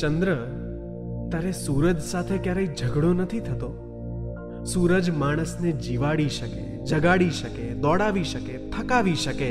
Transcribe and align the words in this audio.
ચંદ્ર, 0.00 0.32
તારે 1.32 1.52
સૂરજ 1.52 2.00
સાથે 2.00 2.36
ક્યારેય 2.36 2.66
ઝઘડો 2.66 3.12
નથી 3.12 3.40
થતો? 3.40 3.84
સૂરજ 4.66 5.10
માણસને 5.10 5.72
જીવાડી 5.72 6.28
શકે, 6.28 6.84
જગાડી 6.84 7.30
શકે, 7.30 7.74
દોડાવી 7.74 8.24
શકે, 8.24 8.58
થકાવી 8.70 9.14
શકે 9.14 9.50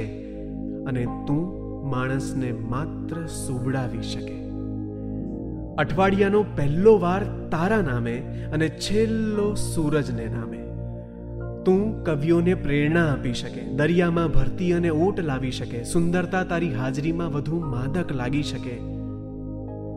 અને 0.83 1.05
તું 1.27 1.45
માણસને 1.89 2.51
માત્ર 2.51 3.25
સુવડાવી 3.25 4.01
શકે. 4.01 4.35
અઠવાડિયાનો 5.77 6.43
પહેલો 6.55 6.97
વાર 6.97 7.23
તારા 7.51 7.81
નામે 7.81 8.17
અને 8.53 8.69
છેલ્લો 8.69 9.53
સૂરજને 9.53 10.25
નામે. 10.25 10.57
તું 11.65 12.03
કવિઓને 12.03 12.53
પ્રેરણા 12.53 13.07
આપી 13.07 13.33
શકે, 13.33 13.61
દરિયામાં 13.61 14.27
ભરતી 14.27 14.73
અને 14.73 14.89
ઓટ 14.89 15.19
લાવી 15.19 15.51
શકે, 15.51 15.83
સુંદરતા 15.83 16.43
તારી 16.43 16.73
હાજરીમાં 16.73 17.33
વધુ 17.33 17.59
માદક 17.59 18.11
લાગી 18.11 18.43
શકે. 18.43 18.96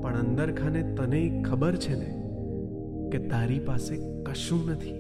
પણ 0.03 0.17
અંદર 0.17 0.53
ખાને 0.53 0.83
તને 0.83 1.43
ખબર 1.43 1.77
છે 1.77 1.95
ને 1.95 2.11
કે 3.13 3.19
તારી 3.29 3.59
પાસે 3.59 3.95
કશું 4.23 4.71
નથી. 4.71 4.97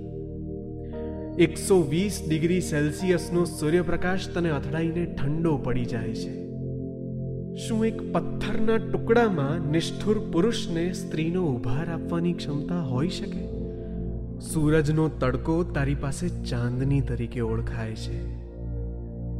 એકસો 1.38 1.82
વીસ 1.82 2.22
ડિગ્રી 2.28 2.60
સેલ્સિયસનો 2.60 3.44
સૂર્યપ્રકાશ 3.44 4.28
તને 4.28 4.50
અથડાઈને 4.50 5.04
ઠંડો 5.06 5.56
પડી 5.56 5.84
જાય 5.84 6.14
છે. 6.14 6.34
શું 7.56 7.86
એક 7.86 8.12
પથ્થરના 8.12 8.76
ટુકડામાં 8.76 9.70
નિષ્ઠુર 9.70 10.18
પુરુષને 10.32 10.92
સ્ત્રીનો 10.92 11.44
ઉભાર 11.44 11.88
આપવાની 11.90 12.32
ક્ષમતા 12.32 12.80
હોઈ 12.80 13.08
શકે? 13.08 13.44
સૂરજનો 14.40 15.08
તડકો 15.08 15.64
તારી 15.64 15.94
પાસે 15.94 16.28
ચાંદની 16.28 17.00
તરીકે 17.00 17.40
ઓળખાય 17.40 17.94
છે. 17.94 18.40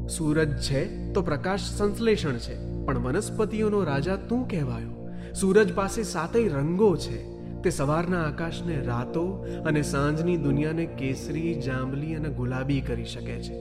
સૂરજ 0.08 0.56
છે 0.60 1.12
તો 1.12 1.22
પ્રકાશ 1.22 1.60
સંશ્લેષણ 1.60 2.36
છે, 2.36 2.84
પણ 2.84 2.98
વનસ્પતિઓનો 2.98 3.84
રાજા 3.84 4.16
તું 4.16 4.48
કહેવાયો? 4.48 4.99
સૂરજ 5.34 5.74
પાસે 5.74 6.02
સાતેય 6.02 6.48
રંગો 6.48 6.96
છે. 6.96 7.40
તે 7.62 7.70
સવારના 7.70 8.22
આકાશને 8.22 8.84
રાતો 8.84 9.46
અને 9.66 9.82
સાંજની 9.82 10.36
દુનિયાને 10.36 10.86
કેસરી, 10.86 11.54
જાંબલી 11.54 12.14
અને 12.14 12.28
ગુલાબી 12.28 12.80
કરી 12.80 13.04
શકે 13.04 13.42
છે. 13.42 13.60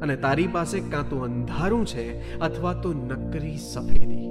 અને 0.00 0.16
તારી 0.16 0.46
પાસે 0.46 0.80
કાં 0.80 1.08
તો 1.08 1.18
અંધારું 1.18 1.86
છે 1.86 2.38
અથવા 2.38 2.72
તો 2.72 2.92
નકરી 2.92 3.56
સફેદી. 3.56 4.30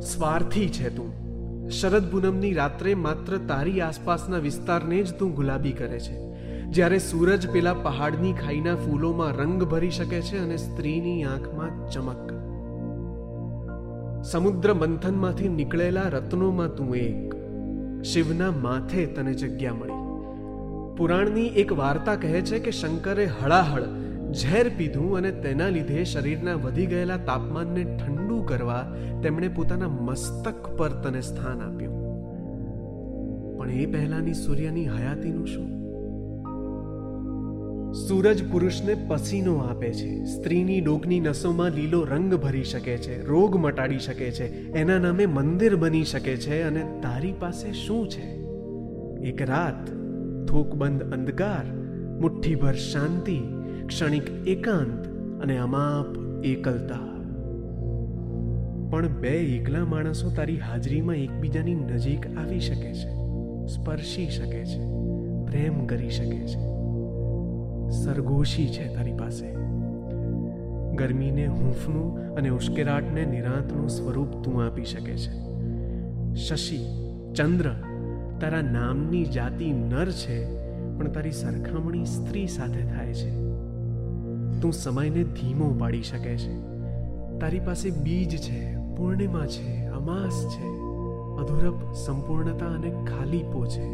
સ્વાર્થી 0.00 0.68
છે 0.68 0.96
તું. 0.96 1.24
શરદ 1.70 2.10
પૂનમની 2.10 2.52
રાત્રે 2.52 2.94
માત્ર 2.94 3.36
તારી 3.36 3.80
આસપાસના 3.80 4.38
વિસ્તારને 4.38 5.02
જ 5.02 5.14
તું 5.14 5.34
ગુલાબી 5.34 5.72
કરે 5.72 6.00
છે. 6.00 6.24
જ્યારે 6.64 6.98
સૂરજ 6.98 7.50
પેલા 7.50 7.74
પહાડની 7.74 8.32
ખાઈના 8.32 8.76
ફૂલોમાં 8.76 9.32
રંગ 9.32 9.64
ભરી 9.64 9.90
શકે 9.90 10.20
છે 10.20 10.38
અને 10.38 10.56
સ્ત્રીની 10.56 11.24
આંખમાં 11.24 11.90
ચમક. 11.90 12.43
સમુદ્ર 14.24 14.74
મંથનમાંથી 14.74 15.48
નીકળેલા 15.48 16.02
રત્નોમાં 16.02 16.68
તું 16.68 16.96
એક. 16.96 17.34
શિવના 18.04 18.50
માથે 18.50 19.06
તને 19.06 19.34
જગ્યા 19.34 19.74
મળી. 19.74 19.92
પુરાણની 20.96 21.46
એક 21.46 21.72
વાર્તા 21.72 22.16
કહે 22.16 22.40
છે 22.40 22.58
કે 22.58 22.70
શંકરે 22.70 23.24
હળાહળ 23.24 23.82
ઝેર 24.32 24.70
પીધું 24.76 25.16
અને 25.16 25.30
તેના 25.30 25.68
લીધે 25.68 26.04
શરીરના 26.04 26.54
વધી 26.54 26.86
ગયેલા 26.86 27.16
તાપમાનને 27.16 27.84
ઠંડુ 27.84 28.42
કરવા 28.42 28.94
તેમણે 29.22 29.48
પોતાના 29.48 29.88
મસ્તક 29.88 30.76
પર 30.76 30.88
તને 30.88 31.20
સ્થાન 31.20 31.60
આપ્યું. 31.60 32.04
પણ 33.58 33.70
એ 33.70 33.86
પહેલાની 33.86 34.34
સૂર્યની 34.34 34.88
હયાતીનું 34.88 35.46
શું? 35.46 35.83
સૂરજ 37.94 38.52
પુરુષને 38.52 38.94
પસીનો 39.08 39.56
આપે 39.56 39.92
છે. 39.92 40.24
સ્ત્રીની 40.24 40.80
ડોકની 40.80 41.20
નસોમાં 41.20 41.70
લીલો 41.70 42.04
રંગ 42.04 42.34
ભરી 42.34 42.64
શકે 42.64 42.96
છે, 42.96 43.26
રોગ 43.26 43.56
મટાડી 43.56 43.98
શકે 43.98 44.30
છે, 44.30 44.72
એના 44.72 44.98
નામે 44.98 45.26
મંદિર 45.26 45.76
બની 45.76 46.04
શકે 46.04 46.36
છે 46.36 46.62
અને 46.62 46.80
તારી 47.02 47.32
પાસે 47.32 47.72
શું 47.72 48.08
છે? 48.08 48.26
એક 49.28 49.42
રાત, 49.42 49.90
થોકબંધ 50.48 51.02
અંધકાર, 51.02 51.64
મુઠ્ઠીભર 52.20 52.72
શાંતિ, 52.72 53.40
ક્ષણિક 53.86 54.48
એકાંત 54.48 55.06
અને 55.42 55.58
અમાપ 55.58 56.18
એકલતા. 56.44 57.14
પણ 58.90 59.08
બે 59.08 59.30
એકલા 59.30 59.84
માણસો 59.84 60.30
તારી 60.30 60.58
હાજરીમાં 60.58 61.16
એકબીજાની 61.16 61.74
નજીક 61.74 62.36
આવી 62.36 62.60
શકે 62.60 62.92
છે, 62.92 63.10
સ્પર્શી 63.66 64.30
શકે 64.30 64.64
છે, 64.64 64.84
પ્રેમ 65.46 65.86
કરી 65.86 66.10
શકે 66.10 66.46
છે. 66.46 66.73
સરગોશી 68.02 68.68
છે 68.68 68.94
તારી 68.94 69.12
પાસે. 69.12 69.54
ગરમીને 70.96 71.46
હૂંફનું 71.46 72.34
અને 72.34 72.48
ઉશ્કેરાટને 72.48 73.24
નિરાંતનું 73.24 73.88
સ્વરૂપ 73.88 74.44
તું 74.44 74.66
આપી 74.66 74.84
શકે 74.84 75.16
છે. 75.16 75.44
શશી, 76.34 76.86
ચંદ્ર, 77.34 77.70
તારા 78.40 78.60
નામની 78.60 79.24
જાતિ 79.24 79.72
નર 79.72 80.10
છે, 80.10 80.44
પણ 80.98 81.08
તારી 81.08 81.32
સરખામણી 81.32 82.04
સ્ત્રી 82.04 82.46
સાથે 82.46 82.82
થાય 82.82 83.14
છે. 83.14 83.30
તું 84.60 84.72
સમયને 84.72 85.24
ધીમો 85.24 85.74
પાડી 85.78 86.02
શકે 86.02 86.36
છે. 86.36 86.60
તારી 87.38 87.60
પાસે 87.60 87.90
બીજ 87.90 88.36
છે, 88.36 88.76
પૂર્ણિમા 88.96 89.46
છે, 89.46 89.86
અમાસ 89.86 90.46
છે, 90.46 90.66
અધૂરપ 91.40 91.94
સંપૂર્ણતા 91.94 92.66
અને 92.66 92.90
ખાલીપો 92.90 93.66
છે. 93.66 93.84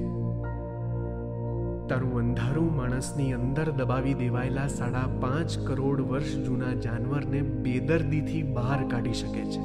તારું 1.90 2.18
અંધારું 2.18 2.76
માણસની 2.76 3.32
અંદર 3.32 3.70
દબાવી 3.70 4.14
દેવાયેલા 4.14 4.66
સાડા 4.66 5.06
પાંચ 5.20 5.58
કરોડ 5.58 6.00
વર્ષ 6.00 6.36
જૂના 6.36 6.74
જાનવરને 6.74 7.40
બેદર્દીથી 7.40 8.42
બહાર 8.42 8.88
કાઢી 8.88 9.12
શકે 9.12 9.44
છે. 9.44 9.64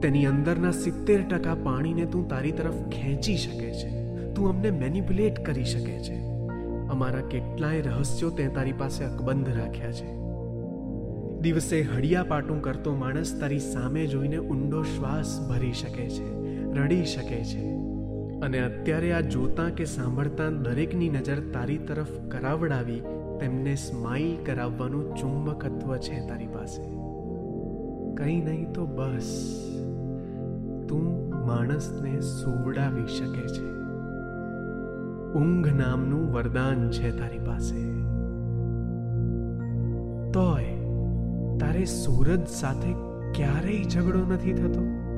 તેની 0.00 0.26
અંદરના 0.26 0.70
સિત્તેર 0.70 1.22
ટકા 1.22 1.54
પાણીને 1.54 2.04
તું 2.04 2.28
તારી 2.28 2.52
તરફ 2.52 2.74
ખેંચી 2.88 3.36
શકે 3.36 3.72
છે. 3.72 3.90
તું 4.32 4.48
અમને 4.48 4.70
મેનિપ્યુલેટ 4.70 5.44
કરી 5.44 5.64
શકે 5.64 5.98
છે. 5.98 6.20
અમારા 6.88 7.20
કેટલાય 7.20 7.80
રહસ્યો 7.80 8.30
તે 8.30 8.48
તારી 8.48 8.72
પાસે 8.72 9.04
અકબંધ 9.04 9.48
રાખ્યા 9.48 9.92
છે. 9.92 10.08
દિવસે 11.40 11.82
હળિયા 11.82 12.22
પાટું 12.22 12.62
કરતો 12.62 12.94
માણસ 12.94 13.40
તારી 13.40 13.58
સામે 13.58 14.06
જોઈને 14.06 14.38
ઊંડો 14.38 14.82
શ્વાસ 14.82 15.40
ભરી 15.48 15.72
શકે 15.72 16.08
છે, 16.08 16.28
રડી 16.72 17.04
શકે 17.04 17.44
છે. 17.44 17.70
અને 18.42 18.58
અત્યારે 18.58 19.12
આ 19.12 19.20
જોતા 19.20 19.70
કે 19.70 19.84
સાંભળતા 19.84 20.50
દરેકની 20.50 21.08
નજર 21.08 21.40
તારી 21.52 21.78
તરફ 21.78 22.06
કરાવડાવી, 22.28 23.02
તેમને 23.40 23.74
સ્માઇલ 23.74 24.36
કરાવવાનું 24.46 25.14
ચુંબકત્વ 25.14 25.96
છે 25.96 26.28
તારી 26.28 26.46
પાસે. 26.46 26.82
કંઈ 28.14 28.40
નહીં 28.40 28.72
તો 28.72 28.86
બસ, 28.86 29.30
તું 30.88 31.34
માણસને 31.46 32.20
સુવડાવી 32.20 33.06
શકે 33.06 33.48
છે. 33.48 33.80
ઊંઘ 35.32 35.68
નામનું 35.68 36.32
વરદાન 36.32 36.90
છે 36.90 37.18
તારી 37.18 37.38
પાસે. 37.38 37.90
તોય 40.30 40.76
તારે 41.58 41.84
સૂરજ 41.84 42.46
સાથે 42.46 42.92
ક્યારેય 43.34 43.82
ઝઘડો 43.82 44.18
નથી 44.18 44.52
થતો? 44.52 45.09